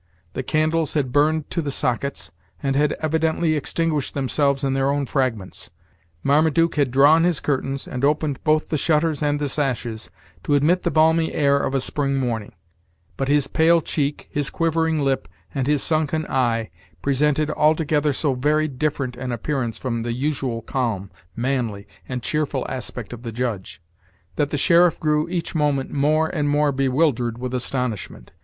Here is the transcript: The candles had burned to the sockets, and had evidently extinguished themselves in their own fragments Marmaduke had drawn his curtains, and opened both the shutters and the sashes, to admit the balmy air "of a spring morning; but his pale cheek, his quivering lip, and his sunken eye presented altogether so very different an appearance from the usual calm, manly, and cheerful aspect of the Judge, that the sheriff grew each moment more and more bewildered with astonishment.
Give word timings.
The 0.33 0.41
candles 0.41 0.95
had 0.95 1.11
burned 1.11 1.51
to 1.51 1.61
the 1.61 1.69
sockets, 1.69 2.31
and 2.63 2.75
had 2.75 2.93
evidently 3.01 3.55
extinguished 3.55 4.15
themselves 4.15 4.63
in 4.63 4.73
their 4.73 4.89
own 4.89 5.05
fragments 5.05 5.69
Marmaduke 6.23 6.73
had 6.73 6.89
drawn 6.89 7.23
his 7.23 7.39
curtains, 7.39 7.87
and 7.87 8.03
opened 8.03 8.43
both 8.43 8.69
the 8.69 8.77
shutters 8.79 9.21
and 9.21 9.39
the 9.39 9.47
sashes, 9.47 10.09
to 10.43 10.55
admit 10.55 10.81
the 10.81 10.89
balmy 10.89 11.31
air 11.35 11.57
"of 11.59 11.75
a 11.75 11.79
spring 11.79 12.15
morning; 12.15 12.53
but 13.15 13.27
his 13.27 13.45
pale 13.45 13.79
cheek, 13.79 14.27
his 14.31 14.49
quivering 14.49 14.97
lip, 14.97 15.27
and 15.53 15.67
his 15.67 15.83
sunken 15.83 16.25
eye 16.25 16.71
presented 17.03 17.51
altogether 17.51 18.11
so 18.11 18.33
very 18.33 18.67
different 18.67 19.15
an 19.17 19.31
appearance 19.31 19.77
from 19.77 20.01
the 20.01 20.13
usual 20.13 20.63
calm, 20.63 21.11
manly, 21.35 21.87
and 22.09 22.23
cheerful 22.23 22.65
aspect 22.67 23.13
of 23.13 23.21
the 23.21 23.31
Judge, 23.31 23.83
that 24.35 24.49
the 24.49 24.57
sheriff 24.57 24.99
grew 24.99 25.29
each 25.29 25.53
moment 25.53 25.91
more 25.91 26.27
and 26.27 26.49
more 26.49 26.71
bewildered 26.71 27.37
with 27.37 27.53
astonishment. 27.53 28.31